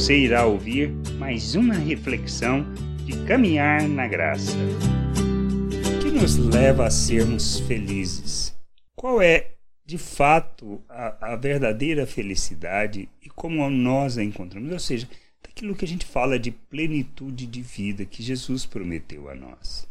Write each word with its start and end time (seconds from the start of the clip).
você 0.00 0.16
irá 0.16 0.46
ouvir 0.46 0.88
mais 1.18 1.54
uma 1.54 1.74
reflexão 1.74 2.64
de 3.04 3.22
caminhar 3.26 3.86
na 3.86 4.08
graça. 4.08 4.56
O 4.56 5.98
que 6.00 6.10
nos 6.10 6.38
leva 6.38 6.86
a 6.86 6.90
sermos 6.90 7.60
felizes? 7.60 8.56
Qual 8.96 9.20
é, 9.20 9.56
de 9.84 9.98
fato, 9.98 10.82
a, 10.88 11.32
a 11.32 11.36
verdadeira 11.36 12.06
felicidade 12.06 13.10
e 13.20 13.28
como 13.28 13.68
nós 13.68 14.16
a 14.16 14.24
encontramos? 14.24 14.72
Ou 14.72 14.78
seja, 14.78 15.06
daquilo 15.42 15.76
que 15.76 15.84
a 15.84 15.88
gente 15.88 16.06
fala 16.06 16.38
de 16.38 16.50
plenitude 16.50 17.46
de 17.46 17.60
vida 17.60 18.06
que 18.06 18.22
Jesus 18.22 18.64
prometeu 18.64 19.28
a 19.28 19.34
nós. 19.34 19.86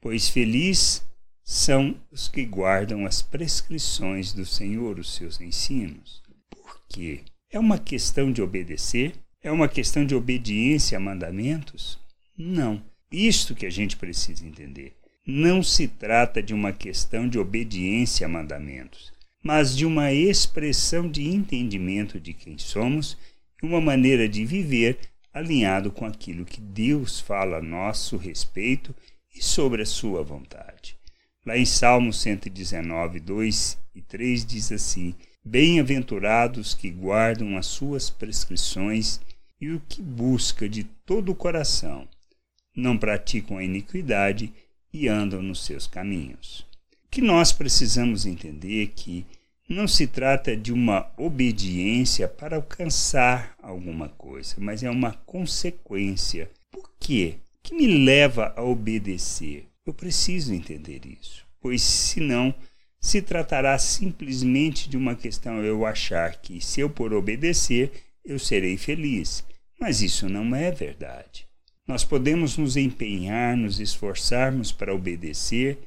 Pois 0.00 0.28
feliz 0.28 1.06
são 1.44 1.94
os 2.10 2.26
que 2.26 2.44
guardam 2.44 3.06
as 3.06 3.22
prescrições 3.22 4.32
do 4.32 4.44
Senhor, 4.44 4.98
os 4.98 5.14
seus 5.14 5.40
ensinos. 5.40 6.24
Por 6.50 6.82
quê? 6.88 7.20
É 7.52 7.58
uma 7.60 7.78
questão 7.78 8.32
de 8.32 8.42
obedecer? 8.42 9.14
É 9.40 9.52
uma 9.52 9.68
questão 9.68 10.04
de 10.04 10.16
obediência 10.16 10.98
a 10.98 11.00
mandamentos? 11.00 11.98
Não. 12.36 12.82
Isto 13.10 13.54
que 13.54 13.66
a 13.66 13.70
gente 13.70 13.96
precisa 13.96 14.44
entender. 14.44 14.96
Não 15.24 15.62
se 15.62 15.86
trata 15.86 16.42
de 16.42 16.52
uma 16.52 16.72
questão 16.72 17.28
de 17.28 17.38
obediência 17.38 18.26
a 18.26 18.28
mandamentos, 18.28 19.12
mas 19.42 19.76
de 19.76 19.86
uma 19.86 20.12
expressão 20.12 21.08
de 21.08 21.28
entendimento 21.28 22.18
de 22.18 22.34
quem 22.34 22.58
somos 22.58 23.16
e 23.62 23.66
uma 23.66 23.80
maneira 23.80 24.28
de 24.28 24.44
viver 24.44 24.98
alinhado 25.32 25.92
com 25.92 26.04
aquilo 26.04 26.44
que 26.44 26.60
Deus 26.60 27.20
fala 27.20 27.58
a 27.58 27.62
nosso 27.62 28.16
respeito 28.16 28.94
e 29.34 29.42
sobre 29.42 29.82
a 29.82 29.86
sua 29.86 30.24
vontade. 30.24 30.96
Lá 31.46 31.56
em 31.56 31.64
Salmo 31.64 32.12
119, 32.12 33.20
2 33.20 33.78
e 33.94 34.02
3 34.02 34.44
diz 34.44 34.72
assim: 34.72 35.14
Bem-aventurados 35.44 36.74
que 36.74 36.90
guardam 36.90 37.56
as 37.56 37.66
suas 37.66 38.10
prescrições 38.10 39.20
e 39.60 39.70
o 39.70 39.80
que 39.88 40.02
busca 40.02 40.68
de 40.68 40.84
todo 40.84 41.32
o 41.32 41.34
coração, 41.34 42.06
não 42.74 42.96
praticam 42.96 43.58
a 43.58 43.64
iniquidade 43.64 44.52
e 44.92 45.08
andam 45.08 45.42
nos 45.42 45.64
seus 45.64 45.86
caminhos. 45.86 46.66
O 47.04 47.08
que 47.10 47.20
nós 47.20 47.52
precisamos 47.52 48.26
entender 48.26 48.84
é 48.84 48.86
que 48.86 49.26
não 49.68 49.86
se 49.86 50.06
trata 50.06 50.56
de 50.56 50.72
uma 50.72 51.10
obediência 51.16 52.26
para 52.26 52.56
alcançar 52.56 53.54
alguma 53.62 54.08
coisa, 54.08 54.56
mas 54.58 54.82
é 54.82 54.90
uma 54.90 55.12
consequência. 55.12 56.50
Por 56.70 56.90
quê? 56.98 57.36
O 57.56 57.62
que 57.62 57.74
me 57.74 58.04
leva 58.04 58.52
a 58.56 58.62
obedecer? 58.62 59.66
Eu 59.84 59.92
preciso 59.92 60.54
entender 60.54 61.02
isso, 61.04 61.44
pois 61.60 61.82
senão 61.82 62.54
se 63.00 63.22
tratará 63.22 63.78
simplesmente 63.78 64.88
de 64.88 64.96
uma 64.96 65.14
questão 65.14 65.62
eu 65.62 65.86
achar 65.86 66.36
que, 66.36 66.60
se 66.60 66.80
eu 66.80 66.90
por 66.90 67.12
obedecer, 67.12 67.92
eu 68.24 68.38
serei 68.38 68.76
feliz. 68.76 69.44
Mas 69.80 70.02
isso 70.02 70.28
não 70.28 70.54
é 70.54 70.70
verdade. 70.70 71.46
Nós 71.86 72.04
podemos 72.04 72.58
nos 72.58 72.76
empenhar, 72.76 73.56
nos 73.56 73.80
esforçarmos 73.80 74.72
para 74.72 74.94
obedecer 74.94 75.78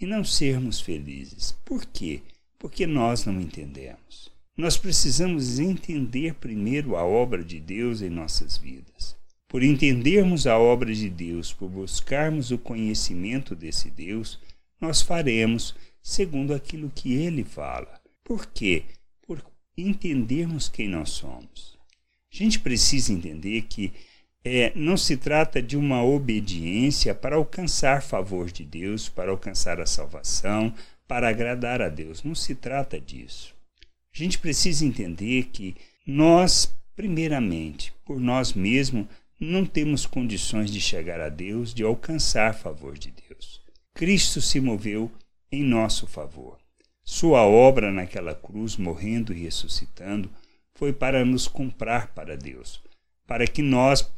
e 0.00 0.06
não 0.06 0.22
sermos 0.22 0.80
felizes. 0.80 1.52
Por 1.64 1.84
quê? 1.86 2.20
Porque 2.58 2.86
nós 2.86 3.24
não 3.24 3.40
entendemos. 3.40 4.30
Nós 4.56 4.76
precisamos 4.76 5.58
entender 5.58 6.34
primeiro 6.34 6.96
a 6.96 7.04
obra 7.04 7.42
de 7.42 7.58
Deus 7.60 8.02
em 8.02 8.10
nossas 8.10 8.56
vidas. 8.56 9.16
Por 9.48 9.62
entendermos 9.62 10.46
a 10.46 10.58
obra 10.58 10.92
de 10.94 11.08
Deus, 11.08 11.52
por 11.52 11.68
buscarmos 11.68 12.50
o 12.50 12.58
conhecimento 12.58 13.54
desse 13.56 13.90
Deus, 13.90 14.38
nós 14.80 15.00
faremos 15.00 15.74
segundo 16.02 16.54
aquilo 16.54 16.90
que 16.94 17.12
ele 17.12 17.44
fala. 17.44 18.00
Por 18.24 18.46
quê? 18.46 18.84
Por 19.26 19.42
entendermos 19.76 20.68
quem 20.68 20.88
nós 20.88 21.10
somos. 21.10 21.78
A 22.32 22.36
gente 22.36 22.58
precisa 22.60 23.12
entender 23.12 23.62
que 23.62 23.92
é, 24.44 24.72
não 24.74 24.96
se 24.96 25.16
trata 25.16 25.60
de 25.60 25.76
uma 25.76 26.02
obediência 26.02 27.14
para 27.14 27.36
alcançar 27.36 28.02
favor 28.02 28.50
de 28.50 28.64
Deus, 28.64 29.08
para 29.08 29.30
alcançar 29.30 29.80
a 29.80 29.86
salvação, 29.86 30.72
para 31.06 31.28
agradar 31.28 31.80
a 31.80 31.88
Deus. 31.88 32.22
Não 32.22 32.34
se 32.34 32.54
trata 32.54 33.00
disso. 33.00 33.54
A 34.14 34.18
gente 34.18 34.38
precisa 34.38 34.84
entender 34.84 35.44
que 35.44 35.76
nós, 36.06 36.74
primeiramente, 36.94 37.92
por 38.04 38.20
nós 38.20 38.52
mesmos, 38.52 39.06
não 39.40 39.64
temos 39.64 40.04
condições 40.04 40.70
de 40.70 40.80
chegar 40.80 41.20
a 41.20 41.28
Deus, 41.28 41.72
de 41.72 41.82
alcançar 41.82 42.54
favor 42.54 42.98
de 42.98 43.12
Deus. 43.28 43.60
Cristo 43.94 44.40
se 44.40 44.60
moveu 44.60 45.10
em 45.50 45.62
nosso 45.62 46.06
favor. 46.06 46.58
Sua 47.02 47.46
obra 47.46 47.90
naquela 47.90 48.34
cruz, 48.34 48.76
morrendo 48.76 49.32
e 49.32 49.42
ressuscitando, 49.42 50.30
foi 50.74 50.92
para 50.92 51.24
nos 51.24 51.48
comprar 51.48 52.14
para 52.14 52.36
Deus, 52.36 52.82
para 53.26 53.46
que 53.46 53.62
nós, 53.62 54.08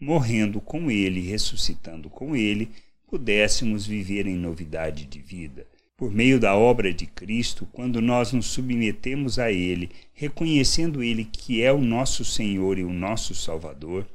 morrendo 0.00 0.60
com 0.60 0.90
Ele 0.90 1.20
e 1.20 1.28
ressuscitando 1.28 2.08
com 2.08 2.36
Ele, 2.36 2.70
pudéssemos 3.06 3.86
viver 3.86 4.26
em 4.26 4.36
novidade 4.36 5.04
de 5.04 5.20
vida. 5.20 5.66
Por 5.96 6.12
meio 6.12 6.38
da 6.38 6.54
obra 6.54 6.92
de 6.92 7.06
Cristo, 7.06 7.66
quando 7.72 8.00
nós 8.00 8.32
nos 8.32 8.46
submetemos 8.46 9.38
a 9.38 9.50
Ele, 9.50 9.90
reconhecendo 10.12 11.02
Ele 11.02 11.24
que 11.24 11.62
é 11.62 11.72
o 11.72 11.80
nosso 11.80 12.24
Senhor 12.24 12.78
e 12.78 12.84
o 12.84 12.92
nosso 12.92 13.34
Salvador, 13.34 14.06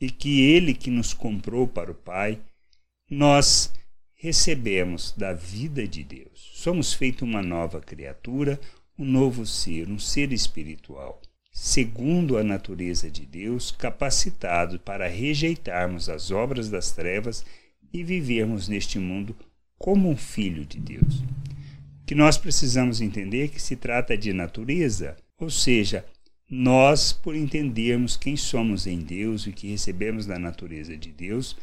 e 0.00 0.10
que 0.10 0.42
Ele 0.42 0.74
que 0.74 0.90
nos 0.90 1.14
comprou 1.14 1.66
para 1.66 1.90
o 1.90 1.94
Pai, 1.94 2.38
nós 3.08 3.72
recebemos 4.20 5.14
da 5.16 5.32
vida 5.32 5.88
de 5.88 6.04
Deus. 6.04 6.52
Somos 6.52 6.92
feito 6.92 7.24
uma 7.24 7.42
nova 7.42 7.80
criatura, 7.80 8.60
um 8.98 9.04
novo 9.04 9.46
ser, 9.46 9.88
um 9.88 9.98
ser 9.98 10.30
espiritual, 10.30 11.22
segundo 11.50 12.36
a 12.36 12.44
natureza 12.44 13.10
de 13.10 13.24
Deus, 13.24 13.70
capacitado 13.70 14.78
para 14.78 15.08
rejeitarmos 15.08 16.10
as 16.10 16.30
obras 16.30 16.68
das 16.68 16.92
trevas 16.92 17.46
e 17.90 18.04
vivermos 18.04 18.68
neste 18.68 18.98
mundo 18.98 19.34
como 19.78 20.10
um 20.10 20.16
filho 20.16 20.66
de 20.66 20.78
Deus. 20.78 21.24
Que 22.04 22.14
nós 22.14 22.36
precisamos 22.36 23.00
entender 23.00 23.48
que 23.48 23.62
se 23.62 23.74
trata 23.74 24.18
de 24.18 24.34
natureza, 24.34 25.16
ou 25.38 25.48
seja, 25.48 26.04
nós, 26.50 27.10
por 27.10 27.34
entendermos 27.34 28.18
quem 28.18 28.36
somos 28.36 28.86
em 28.86 28.98
Deus 28.98 29.46
e 29.46 29.52
que 29.52 29.68
recebemos 29.68 30.26
da 30.26 30.38
natureza 30.38 30.94
de 30.94 31.10
Deus, 31.10 31.56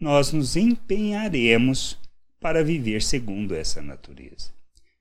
nós 0.00 0.32
nos 0.32 0.54
empenharemos 0.54 2.03
para 2.44 2.62
viver 2.62 3.00
segundo 3.00 3.54
essa 3.54 3.80
natureza. 3.80 4.50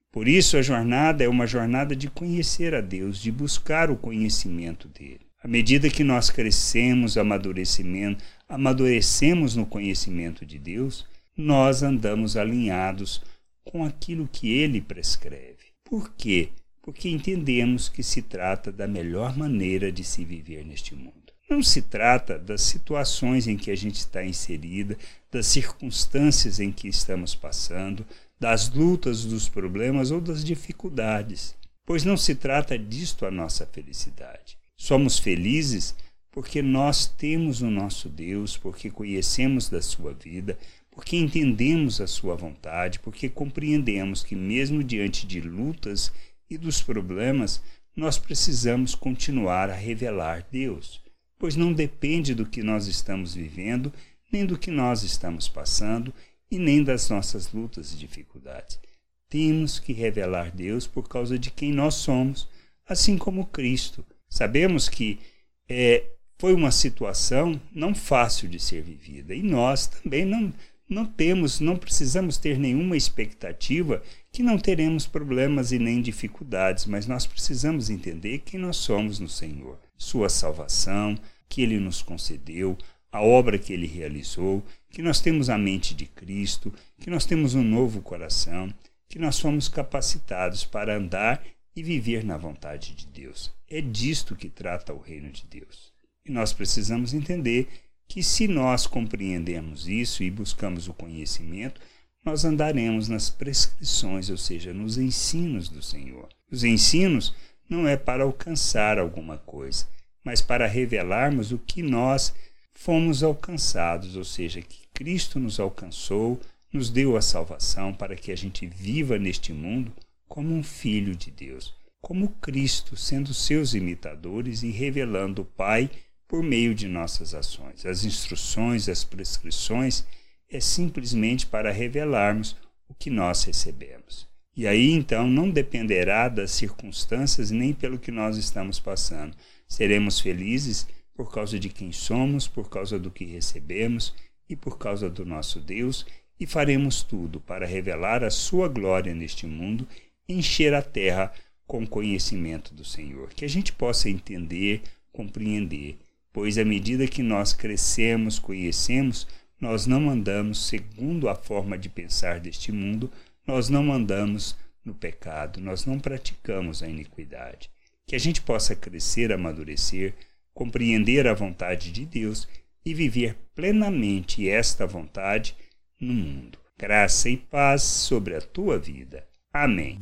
Por 0.09 0.29
isso, 0.29 0.55
a 0.55 0.61
jornada 0.61 1.25
é 1.25 1.27
uma 1.27 1.45
jornada 1.45 1.93
de 1.93 2.09
conhecer 2.09 2.73
a 2.73 2.79
Deus, 2.79 3.19
de 3.19 3.33
buscar 3.33 3.91
o 3.91 3.97
conhecimento 3.97 4.87
dele. 4.87 5.27
À 5.43 5.47
medida 5.49 5.89
que 5.89 6.05
nós 6.05 6.29
crescemos, 6.29 7.17
amadurecimento, 7.17 8.23
amadurecemos 8.47 9.57
no 9.57 9.65
conhecimento 9.65 10.45
de 10.45 10.57
Deus, 10.57 11.05
nós 11.35 11.83
andamos 11.83 12.37
alinhados 12.37 13.21
com 13.65 13.83
aquilo 13.83 14.25
que 14.31 14.49
ele 14.49 14.79
prescreve. 14.79 15.73
Por 15.83 16.13
quê? 16.15 16.47
Porque 16.81 17.09
entendemos 17.09 17.89
que 17.89 18.03
se 18.03 18.21
trata 18.21 18.71
da 18.71 18.87
melhor 18.87 19.37
maneira 19.37 19.91
de 19.91 20.05
se 20.05 20.23
viver 20.23 20.65
neste 20.65 20.95
mundo. 20.95 21.32
Não 21.53 21.61
se 21.61 21.83
trata 21.83 22.39
das 22.39 22.63
situações 22.63 23.47
em 23.47 23.55
que 23.55 23.69
a 23.69 23.77
gente 23.77 23.97
está 23.97 24.25
inserida, 24.25 24.97
das 25.31 25.45
circunstâncias 25.45 26.59
em 26.59 26.71
que 26.71 26.87
estamos 26.87 27.35
passando, 27.35 28.03
das 28.39 28.71
lutas, 28.71 29.23
dos 29.23 29.47
problemas 29.47 30.09
ou 30.09 30.19
das 30.19 30.43
dificuldades, 30.43 31.55
pois 31.85 32.03
não 32.03 32.17
se 32.17 32.33
trata 32.33 32.75
disto 32.75 33.23
a 33.23 33.29
nossa 33.29 33.67
felicidade. 33.67 34.57
Somos 34.75 35.19
felizes 35.19 35.93
porque 36.31 36.59
nós 36.63 37.05
temos 37.05 37.61
o 37.61 37.69
nosso 37.69 38.09
Deus, 38.09 38.57
porque 38.57 38.89
conhecemos 38.89 39.69
da 39.69 39.79
sua 39.79 40.11
vida, 40.11 40.57
porque 40.89 41.15
entendemos 41.15 42.01
a 42.01 42.07
sua 42.07 42.35
vontade, 42.35 42.97
porque 42.97 43.29
compreendemos 43.29 44.23
que, 44.23 44.35
mesmo 44.35 44.83
diante 44.83 45.27
de 45.27 45.39
lutas 45.39 46.11
e 46.49 46.57
dos 46.57 46.81
problemas, 46.81 47.61
nós 47.95 48.17
precisamos 48.17 48.95
continuar 48.95 49.69
a 49.69 49.75
revelar 49.75 50.47
Deus 50.51 51.03
pois 51.43 51.57
não 51.57 51.73
depende 51.73 52.33
do 52.33 52.45
que 52.45 52.63
nós 52.63 52.87
estamos 52.87 53.35
vivendo, 53.35 53.91
nem 54.31 54.45
do 54.45 54.57
que 54.57 54.71
nós 54.71 55.03
estamos 55.03 55.49
passando 55.49 56.13
e 56.49 56.57
nem 56.57 56.81
das 56.81 57.09
nossas 57.09 57.51
lutas 57.51 57.91
e 57.91 57.97
dificuldades. 57.97 58.79
Temos 59.27 59.77
que 59.77 59.91
revelar 59.91 60.51
Deus 60.55 60.87
por 60.87 61.05
causa 61.05 61.37
de 61.37 61.51
quem 61.51 61.73
nós 61.73 61.95
somos, 61.95 62.47
assim 62.87 63.17
como 63.17 63.47
Cristo. 63.47 64.05
Sabemos 64.29 64.87
que 64.87 65.19
é, 65.67 66.05
foi 66.39 66.53
uma 66.53 66.71
situação 66.71 67.59
não 67.73 67.93
fácil 67.93 68.47
de 68.47 68.57
ser 68.57 68.81
vivida 68.81 69.35
e 69.35 69.43
nós 69.43 69.87
também 69.87 70.23
não, 70.23 70.53
não 70.87 71.05
temos, 71.05 71.59
não 71.59 71.75
precisamos 71.75 72.37
ter 72.37 72.57
nenhuma 72.57 72.95
expectativa 72.95 74.01
que 74.31 74.41
não 74.41 74.57
teremos 74.57 75.05
problemas 75.05 75.73
e 75.73 75.77
nem 75.77 76.01
dificuldades, 76.01 76.85
mas 76.85 77.05
nós 77.05 77.27
precisamos 77.27 77.89
entender 77.89 78.39
quem 78.45 78.57
nós 78.57 78.77
somos 78.77 79.19
no 79.19 79.27
Senhor, 79.27 79.77
Sua 79.97 80.29
salvação, 80.29 81.17
que 81.53 81.61
ele 81.61 81.79
nos 81.79 82.01
concedeu, 82.01 82.75
a 83.11 83.21
obra 83.21 83.59
que 83.59 83.71
ele 83.71 83.85
realizou, 83.85 84.65
que 84.89 85.03
nós 85.03 85.21
temos 85.21 85.51
a 85.51 85.55
mente 85.55 85.93
de 85.93 86.07
Cristo, 86.07 86.73
que 86.99 87.11
nós 87.11 87.27
temos 87.27 87.53
um 87.53 87.63
novo 87.63 88.01
coração, 88.01 88.73
que 89.07 89.19
nós 89.19 89.35
somos 89.35 89.69
capacitados 89.69 90.65
para 90.65 90.97
andar 90.97 91.43
e 91.75 91.83
viver 91.83 92.23
na 92.23 92.37
vontade 92.37 92.95
de 92.95 93.05
Deus. 93.05 93.53
É 93.69 93.81
disto 93.81 94.35
que 94.35 94.49
trata 94.49 94.95
o 94.95 94.99
reino 94.99 95.29
de 95.29 95.45
Deus. 95.45 95.93
E 96.25 96.31
nós 96.31 96.53
precisamos 96.53 97.13
entender 97.13 97.67
que 98.07 98.23
se 98.23 98.47
nós 98.47 98.87
compreendemos 98.87 99.87
isso 99.87 100.23
e 100.23 100.31
buscamos 100.31 100.87
o 100.87 100.93
conhecimento, 100.93 101.79
nós 102.25 102.45
andaremos 102.45 103.07
nas 103.07 103.29
prescrições, 103.29 104.31
ou 104.31 104.37
seja, 104.37 104.73
nos 104.73 104.97
ensinos 104.97 105.69
do 105.69 105.83
Senhor. 105.83 106.29
Os 106.51 106.63
ensinos 106.63 107.35
não 107.69 107.87
é 107.87 107.95
para 107.95 108.23
alcançar 108.23 108.97
alguma 108.97 109.37
coisa, 109.37 109.85
mas 110.23 110.41
para 110.41 110.67
revelarmos 110.67 111.51
o 111.51 111.57
que 111.57 111.81
nós 111.81 112.33
fomos 112.73 113.23
alcançados, 113.23 114.15
ou 114.15 114.23
seja, 114.23 114.61
que 114.61 114.87
Cristo 114.93 115.39
nos 115.39 115.59
alcançou, 115.59 116.39
nos 116.71 116.89
deu 116.89 117.15
a 117.15 117.21
salvação 117.21 117.93
para 117.93 118.15
que 118.15 118.31
a 118.31 118.35
gente 118.35 118.65
viva 118.65 119.17
neste 119.19 119.53
mundo 119.53 119.93
como 120.27 120.53
um 120.53 120.63
filho 120.63 121.15
de 121.15 121.29
Deus, 121.29 121.73
como 122.01 122.29
Cristo, 122.41 122.97
sendo 122.97 123.33
seus 123.33 123.73
imitadores 123.73 124.63
e 124.63 124.71
revelando 124.71 125.43
o 125.43 125.45
Pai 125.45 125.89
por 126.27 126.41
meio 126.41 126.73
de 126.73 126.87
nossas 126.87 127.35
ações. 127.35 127.85
As 127.85 128.03
instruções, 128.03 128.89
as 128.89 129.03
prescrições 129.03 130.03
é 130.49 130.59
simplesmente 130.59 131.45
para 131.45 131.71
revelarmos 131.71 132.55
o 132.89 132.93
que 132.95 133.09
nós 133.09 133.43
recebemos. 133.43 134.27
E 134.55 134.67
aí 134.67 134.91
então 134.91 135.27
não 135.27 135.49
dependerá 135.49 136.29
das 136.29 136.51
circunstâncias 136.51 137.51
nem 137.51 137.73
pelo 137.73 137.99
que 137.99 138.11
nós 138.11 138.37
estamos 138.37 138.79
passando. 138.79 139.35
Seremos 139.73 140.19
felizes 140.19 140.87
por 141.15 141.31
causa 141.33 141.57
de 141.57 141.67
quem 141.67 141.91
somos, 141.91 142.47
por 142.47 142.69
causa 142.69 142.99
do 142.99 143.09
que 143.09 143.25
recebemos 143.25 144.13
e 144.47 144.55
por 144.55 144.77
causa 144.77 145.09
do 145.09 145.25
nosso 145.25 145.59
Deus, 145.59 146.05
e 146.39 146.45
faremos 146.45 147.01
tudo 147.01 147.39
para 147.39 147.65
revelar 147.65 148.23
a 148.23 148.29
sua 148.29 148.67
glória 148.67 149.15
neste 149.15 149.47
mundo, 149.47 149.87
encher 150.29 150.75
a 150.75 150.81
terra 150.83 151.33
com 151.65 151.87
conhecimento 151.87 152.71
do 152.71 152.85
Senhor, 152.85 153.29
que 153.33 153.43
a 153.43 153.47
gente 153.47 153.73
possa 153.73 154.11
entender, 154.11 154.83
compreender, 155.11 155.97
pois 156.31 156.59
à 156.59 156.63
medida 156.63 157.07
que 157.07 157.23
nós 157.23 157.51
crescemos, 157.51 158.37
conhecemos, 158.37 159.27
nós 159.59 159.87
não 159.87 160.07
andamos 160.07 160.67
segundo 160.67 161.27
a 161.27 161.33
forma 161.33 161.79
de 161.79 161.89
pensar 161.89 162.39
deste 162.39 162.71
mundo, 162.71 163.09
nós 163.47 163.69
não 163.69 163.91
andamos 163.91 164.55
no 164.85 164.93
pecado, 164.93 165.59
nós 165.59 165.83
não 165.83 165.97
praticamos 165.97 166.83
a 166.83 166.87
iniquidade. 166.87 167.73
Que 168.05 168.15
a 168.15 168.19
gente 168.19 168.41
possa 168.41 168.75
crescer, 168.75 169.31
amadurecer, 169.31 170.13
compreender 170.53 171.27
a 171.27 171.33
vontade 171.33 171.91
de 171.91 172.05
Deus 172.05 172.47
e 172.85 172.93
viver 172.93 173.35
plenamente 173.55 174.49
esta 174.49 174.85
vontade 174.85 175.55
no 175.99 176.13
mundo. 176.13 176.57
Graça 176.77 177.29
e 177.29 177.37
paz 177.37 177.81
sobre 177.81 178.35
a 178.35 178.41
tua 178.41 178.77
vida. 178.77 179.25
Amém. 179.53 179.99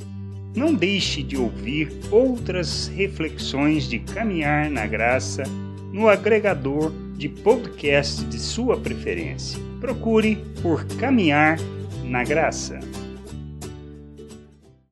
Não 0.56 0.74
deixe 0.74 1.21
de 1.21 1.38
ouvir 1.38 1.92
outras 2.09 2.88
reflexões 2.88 3.88
de 3.88 4.00
caminhar 4.00 4.69
na 4.69 4.86
graça 4.88 5.44
no 5.92 6.07
agregador 6.07 6.92
de 7.18 7.30
podcast 7.30 8.24
de 8.25 8.39
sua 8.39 8.80
preferência. 8.80 9.59
Procure 9.80 10.38
por 10.62 10.86
Caminhar 10.97 11.57
na 12.04 12.24
Graça. 12.24 12.80